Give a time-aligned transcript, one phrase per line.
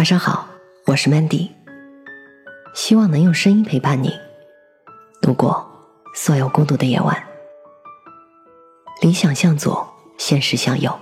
[0.00, 0.48] 晚上好，
[0.86, 1.50] 我是 Mandy，
[2.72, 4.18] 希望能用声音陪伴你
[5.20, 5.70] 度过
[6.14, 7.22] 所有孤独的夜晚。
[9.02, 9.86] 理想向左，
[10.16, 10.98] 现实向右。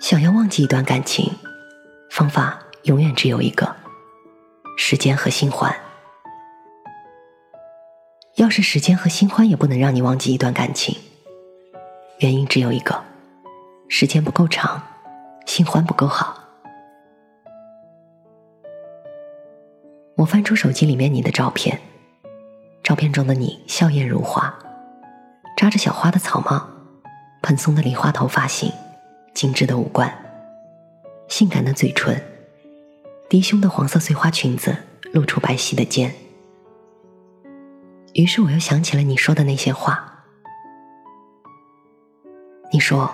[0.00, 1.32] 想要忘记一段感情，
[2.10, 3.76] 方法永远只有一个：
[4.76, 5.72] 时间和新欢。
[8.34, 10.98] 要是时间和新欢也不能让你忘记一段感情，
[12.18, 13.04] 原因只有一个：
[13.88, 14.82] 时间不够长。
[15.48, 16.38] 新欢不够好。
[20.16, 21.80] 我翻出手机里面你的照片，
[22.82, 24.54] 照片中的你笑靥如花，
[25.56, 26.68] 扎着小花的草帽，
[27.40, 28.70] 蓬松的梨花头发型，
[29.32, 30.12] 精致的五官，
[31.28, 32.22] 性感的嘴唇，
[33.30, 34.76] 低胸的黄色碎花裙子
[35.14, 36.14] 露出白皙的肩。
[38.12, 40.24] 于是我又想起了你说的那些话，
[42.70, 43.10] 你说。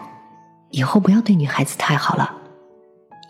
[0.74, 2.34] 以后不要对女孩子太好了，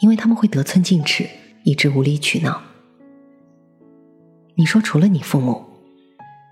[0.00, 1.28] 因为他们会得寸进尺，
[1.62, 2.62] 一直无理取闹。
[4.54, 5.62] 你说除了你父母，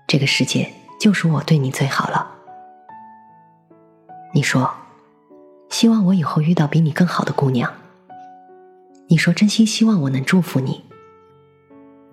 [0.07, 2.35] 这个世界就属我对你最好了。
[4.35, 4.71] 你说，
[5.71, 7.73] 希望我以后遇到比你更好的姑娘。
[9.07, 10.83] 你说真心希望我能祝福你。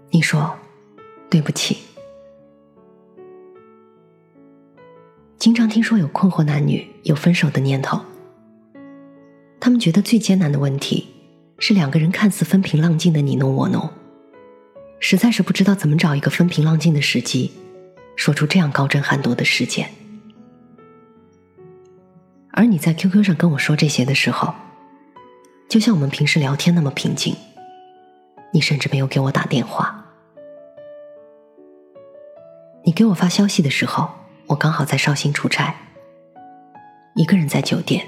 [0.08, 0.56] 你说，
[1.28, 1.76] 对不起。
[5.36, 8.00] 经常听说有困惑男女有分手的念头。
[9.60, 11.06] 他们觉得最艰难的问题
[11.58, 13.90] 是两个人看似风平浪静的你侬我侬，
[14.98, 17.52] 实在是不知道怎么找一个风平浪静的时机，
[18.16, 19.90] 说出这样高震寒毒的事件。
[22.52, 24.54] 而你在 QQ 上跟我说这些的时候，
[25.68, 27.36] 就像我们平时聊天那么平静，
[28.54, 30.06] 你甚至没有给我打电话。
[32.82, 34.10] 你给我发消息的时候，
[34.46, 35.74] 我刚好在绍兴出差，
[37.14, 38.06] 一个人在酒店。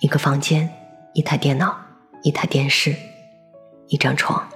[0.00, 0.68] 一个房间，
[1.14, 1.74] 一台电脑，
[2.22, 2.94] 一台电视，
[3.88, 4.46] 一张床，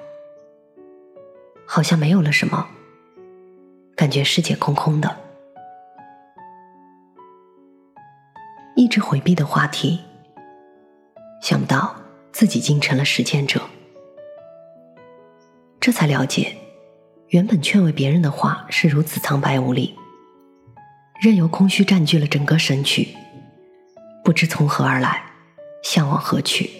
[1.67, 2.69] 好像没有了什么，
[3.97, 5.17] 感觉世界空空的。
[8.77, 10.01] 一直回避的话题，
[11.41, 11.97] 想不到
[12.33, 13.63] 自己竟成了实践者。
[15.81, 16.55] 这才了解，
[17.29, 19.97] 原本劝慰别人的话是如此苍白无力，
[21.23, 23.09] 任由空虚占据了整个身躯，
[24.23, 25.29] 不知从何而来。
[25.83, 26.71] 向往何去？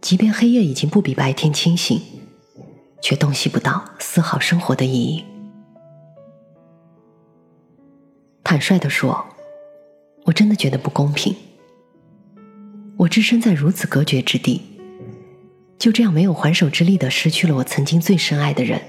[0.00, 2.00] 即便黑夜已经不比白天清醒，
[3.02, 5.24] 却洞悉不到丝毫生活的意义。
[8.42, 9.26] 坦率的说，
[10.24, 11.36] 我真的觉得不公平。
[12.96, 14.62] 我置身在如此隔绝之地，
[15.78, 18.80] 就这样没有还手之力的失去了我曾经最深爱的人。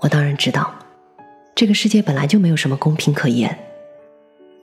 [0.00, 0.74] 我当然知道，
[1.54, 3.71] 这个世界本来就没有什么公平可言。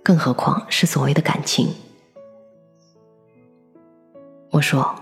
[0.09, 1.72] 更何况是所谓的感情。
[4.50, 4.96] 我说：“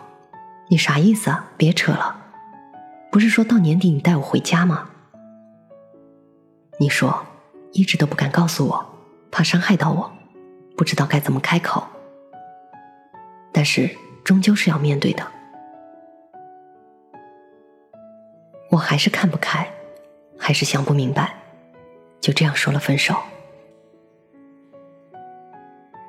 [0.69, 1.49] 你啥意思啊？
[1.55, 2.25] 别扯了，
[3.09, 4.89] 不是说到年底你带我回家吗？”
[6.77, 7.25] 你说
[7.71, 8.85] ：“一直都不敢告诉我，
[9.31, 10.11] 怕伤害到我，
[10.75, 11.87] 不知道该怎么开口。”
[13.53, 13.89] 但是
[14.25, 15.25] 终究是要面对的。
[18.71, 19.71] 我还是看不开，
[20.37, 21.33] 还是想不明白，
[22.19, 23.15] 就这样说了分手。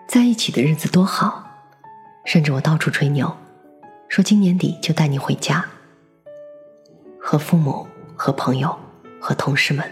[0.08, 1.44] 在一起的日子多好，
[2.24, 3.30] 甚至我到处吹牛，
[4.08, 5.62] 说今年底就带你回家，
[7.20, 7.86] 和父母、
[8.16, 8.74] 和朋友、
[9.20, 9.84] 和同事们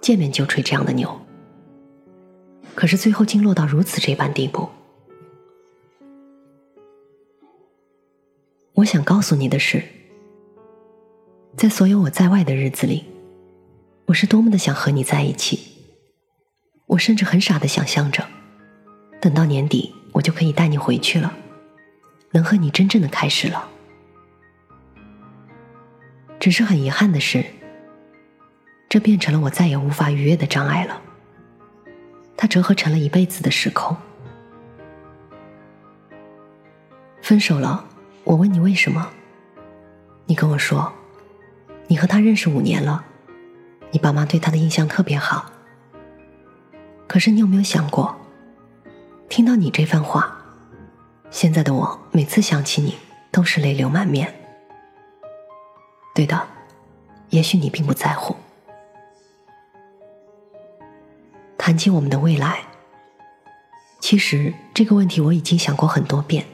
[0.00, 1.20] 见面就吹这样的牛。
[2.76, 4.68] 可是最后竟落到如此这般地步。
[8.74, 9.82] 我想告诉你的是，
[11.56, 13.04] 在所有我在外的日子里，
[14.06, 15.58] 我是多么的想和你在一起，
[16.86, 18.24] 我甚至很傻的想象着。
[19.20, 21.32] 等到年底，我就可以带你回去了，
[22.30, 23.68] 能和你真正的开始了。
[26.38, 27.44] 只是很遗憾的是，
[28.88, 31.02] 这变成了我再也无法逾越的障碍了。
[32.34, 33.94] 它折合成了一辈子的时空。
[37.20, 37.84] 分手了，
[38.24, 39.10] 我问你为什么？
[40.24, 40.90] 你跟我说，
[41.88, 43.04] 你和他认识五年了，
[43.90, 45.52] 你爸妈对他的印象特别好。
[47.06, 48.16] 可是你有没有想过？
[49.30, 50.36] 听到你这番话，
[51.30, 52.96] 现在的我每次想起你
[53.30, 54.34] 都是泪流满面。
[56.12, 56.48] 对的，
[57.28, 58.34] 也许你并不在乎。
[61.56, 62.64] 谈起我们的未来，
[64.00, 66.44] 其实这个问题我已经想过很多遍，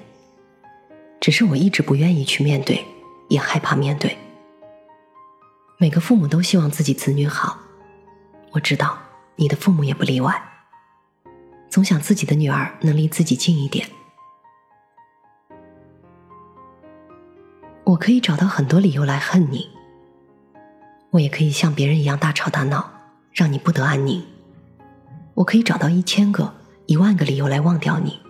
[1.19, 2.85] 只是我一直不愿意去面对，
[3.31, 4.19] 也害怕面对。
[5.79, 7.59] 每个父母都希望自己子女好，
[8.51, 8.99] 我知道
[9.37, 10.43] 你的父母也不例外。
[11.69, 13.89] 总想自己的女儿能离自己近一点。
[17.85, 19.69] 我可以找到很多理由来恨你，
[21.11, 22.91] 我也可以像别人一样大吵大闹，
[23.33, 24.25] 让你不得安宁。
[25.35, 26.53] 我可以找到一千个、
[26.87, 28.21] 一万个理由来忘掉你，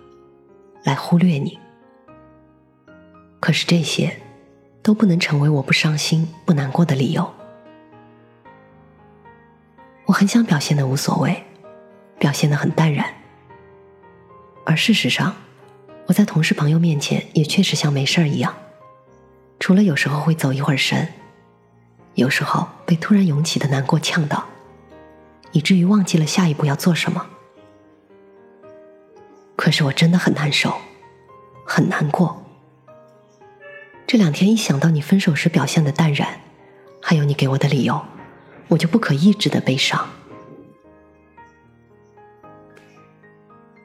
[0.83, 1.57] 来忽略你。
[3.39, 4.19] 可是这些
[4.83, 7.33] 都不能成为我不伤心、不难过的理由。
[10.05, 11.43] 我很想表现的无所谓，
[12.19, 13.05] 表现的很淡然，
[14.69, 15.33] 而事实上，
[16.07, 18.53] 我在同事朋友面前也确实像没事儿一样。
[19.61, 21.07] 除了有时候会走一会儿神，
[22.15, 24.45] 有时候被突然涌起的难过呛到，
[25.53, 27.25] 以至于忘记了下一步要做什么。
[29.55, 30.77] 可是我真的很难受，
[31.65, 32.43] 很难过。
[34.05, 36.41] 这两天一想到你分手时表现的淡然，
[37.01, 38.05] 还有你给我的理由，
[38.67, 40.09] 我就不可抑制的悲伤。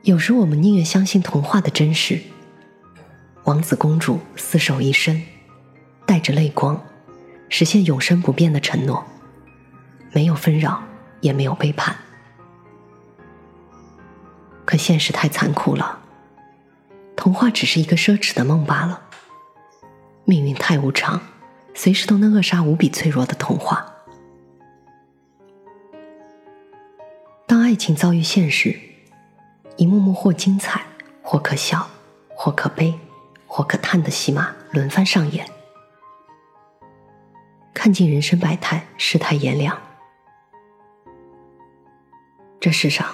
[0.02, 2.20] 有时我们宁愿相信童话的真实，
[3.44, 5.22] 王子公主厮守一生。
[6.04, 6.84] 带着泪光，
[7.48, 9.02] 实现永生不变的承诺，
[10.12, 10.82] 没有纷扰，
[11.20, 11.96] 也没有背叛。
[14.66, 16.00] 可现实太残酷了，
[17.16, 19.00] 童话只是一个奢侈的梦罢了。
[20.24, 21.20] 命运太无常，
[21.72, 23.86] 随时都能扼杀无比脆弱的童话。
[27.46, 28.78] 当爱情遭遇现实，
[29.82, 30.80] 一幕幕或精彩、
[31.24, 31.90] 或可笑、
[32.28, 32.96] 或可悲、
[33.48, 35.44] 或可叹的戏码轮番上演。
[37.74, 39.76] 看尽人生百态，世态炎凉。
[42.60, 43.08] 这世上，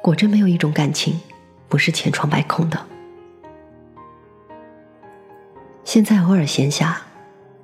[0.00, 1.20] 果真没有一种感情
[1.68, 2.86] 不是千疮百孔的。
[5.82, 6.94] 现在偶尔闲暇，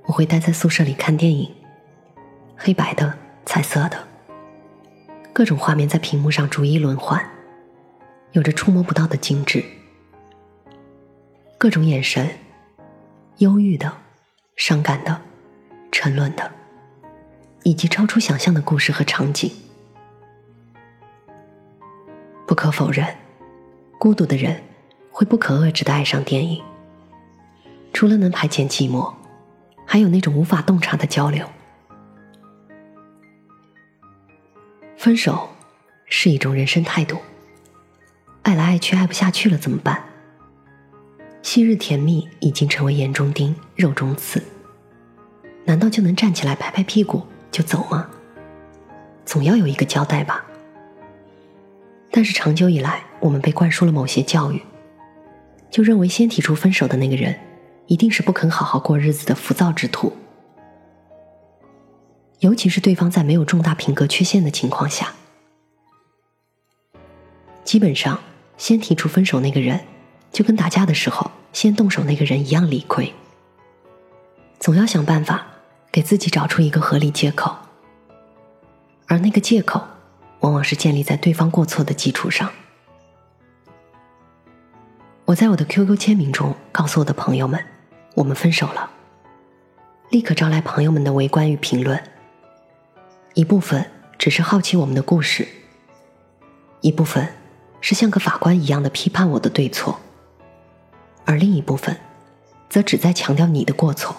[0.07, 1.55] 我会待在宿舍里看电影，
[2.57, 3.17] 黑白的、
[3.47, 4.09] 彩色的，
[5.33, 7.25] 各种画面在屏幕上逐一轮换，
[8.33, 9.65] 有着触摸不到的精致。
[11.57, 12.29] 各种眼神，
[13.39, 13.93] 忧郁的，
[14.57, 15.23] 伤感的。
[15.91, 16.53] 沉沦的，
[17.65, 19.51] 以及超出想象的故事和场景。
[22.47, 23.05] 不可否认，
[23.99, 24.63] 孤独的人
[25.11, 26.63] 会不可遏制的爱上电影。
[27.93, 29.13] 除了能排遣寂寞，
[29.85, 31.45] 还有那种无法洞察的交流。
[34.97, 35.49] 分手
[36.07, 37.19] 是一种人生态度。
[38.43, 40.03] 爱来爱去爱不下去了怎么办？
[41.43, 44.43] 昔日甜蜜已经成为眼中钉、肉中刺。
[45.65, 48.09] 难道就能站起来拍拍屁股就走吗？
[49.25, 50.45] 总要有一个交代吧。
[52.11, 54.63] 但是长久以来，我们被灌输了某些教育，
[55.71, 57.39] 就认为先提出分手的那个人，
[57.87, 60.15] 一定是不肯好好过日子的浮躁之徒。
[62.41, 65.13] 尤其是对方在没有重大品格缺陷的情况下，
[67.69, 68.19] 基本上
[68.57, 69.79] 先提出分手那个人，
[70.33, 73.13] 就跟打架的时候先动手那个人一样理亏。
[74.59, 75.47] 总要想办法。
[75.91, 77.57] 给自己找出一个合理借口，
[79.07, 79.83] 而那个借口
[80.41, 82.51] 往往是建立在对方过错的基础上。
[85.25, 87.65] 我在我的 QQ 签名中告诉我的朋友们，
[88.15, 88.91] 我们分手了，
[90.11, 92.01] 立刻招来朋友们的围观与评论。
[93.33, 95.49] 一部分只是好奇我们的故事，
[96.83, 97.27] 一部分
[97.81, 99.99] 是像个法官一样的批判我的对错，
[101.25, 101.99] 而另一部分
[102.69, 104.17] 则只在强调你的过错。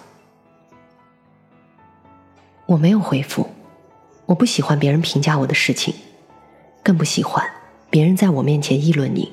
[2.66, 3.50] 我没有回复，
[4.28, 5.94] 我不喜欢别人评价我的事情，
[6.84, 7.50] 更不喜欢
[7.90, 9.32] 别人在我面前议论你。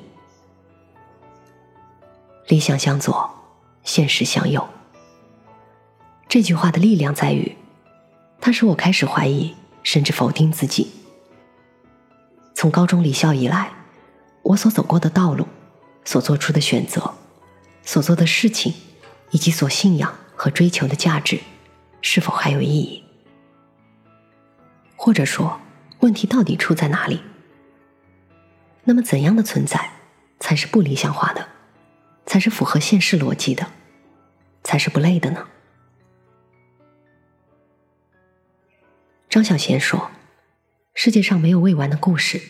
[2.47, 3.29] 理想向左，
[3.83, 4.67] 现实向右。
[6.27, 7.55] 这句话的力量在于，
[8.41, 10.91] 它使我开始怀疑，甚至否定自己。
[12.53, 13.71] 从高中离校以来，
[14.47, 15.45] 我所走过的道路，
[16.05, 17.13] 所做出的选择，
[17.83, 18.73] 所做的事情，
[19.31, 21.41] 以及所信仰和追求的价值，
[22.01, 23.03] 是否还有意义？
[24.95, 25.59] 或者说，
[25.99, 27.21] 问题到底出在哪里？
[28.85, 29.91] 那么，怎样的存在
[30.39, 31.49] 才是不理想化的，
[32.25, 33.67] 才是符合现实逻辑的，
[34.63, 35.45] 才是不累的呢？
[39.29, 40.09] 张小娴说
[40.95, 42.41] ：“世界上没有未完的故事，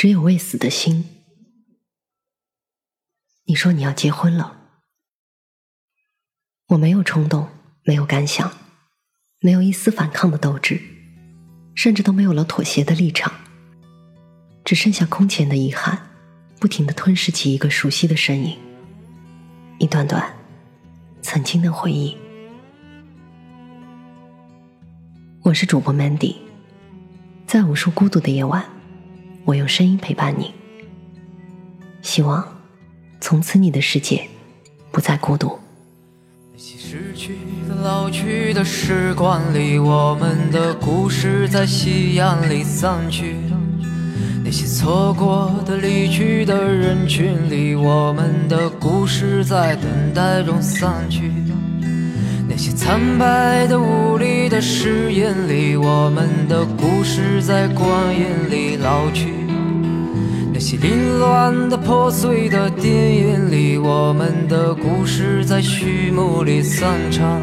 [0.00, 1.04] 只有未死的心。”
[3.44, 4.56] 你说你要结婚了，
[6.68, 7.50] 我没有冲动，
[7.82, 8.50] 没有感想，
[9.40, 10.80] 没有一丝反抗的斗志。
[11.74, 13.30] 甚至都没有了妥协的立场，
[14.64, 16.08] 只剩下空前的遗憾，
[16.58, 18.58] 不停的吞噬起一个熟悉的身影，
[19.78, 20.34] 一段段
[21.20, 22.16] 曾经的回忆。
[25.42, 26.36] 我是主播 Mandy，
[27.46, 28.64] 在无数孤独的夜晚，
[29.44, 30.52] 我用声音陪伴你，
[32.02, 32.46] 希望
[33.20, 34.22] 从此你的世界
[34.92, 35.58] 不再孤独。
[36.52, 43.36] 那些逝去的、老去的时光里，我们的故事在夕阳里散去。
[44.44, 51.32] 那些错过的、离去的人群里，我们的故事在等待中散去。
[52.50, 59.28] 那些苍白的、无力的誓言里，我们的故事在光阴里老去。
[60.52, 67.40] 那些凌乱的、破碎的电影里，我们的故事在序幕里散场。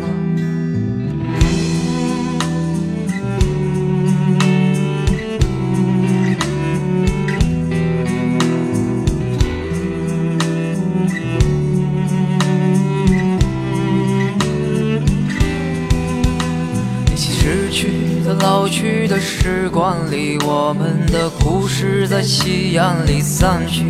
[20.45, 23.83] 我们的故事在夕阳里散去。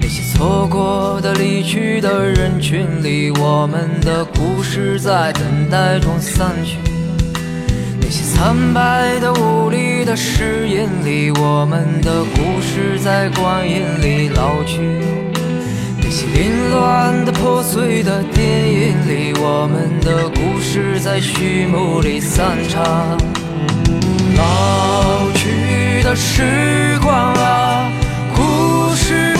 [0.00, 6.76] 那些错过的、离去的人群里，我们的故事在等待中散去。
[8.00, 14.80] 那些苍白的、无力的誓言里，我们的故事在光阴里老去。
[15.98, 23.16] 那些凌乱的、破碎的电影里，我们的故事在序幕里散场。
[24.36, 27.92] 老去的时光啊
[28.34, 29.31] 故事